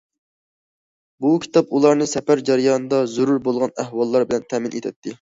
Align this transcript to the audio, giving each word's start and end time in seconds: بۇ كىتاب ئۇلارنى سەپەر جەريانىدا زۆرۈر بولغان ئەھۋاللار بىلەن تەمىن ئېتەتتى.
بۇ 1.25 1.33
كىتاب 1.43 1.69
ئۇلارنى 1.77 2.09
سەپەر 2.15 2.43
جەريانىدا 2.49 3.05
زۆرۈر 3.15 3.41
بولغان 3.49 3.79
ئەھۋاللار 3.85 4.31
بىلەن 4.33 4.53
تەمىن 4.53 4.77
ئېتەتتى. 4.79 5.09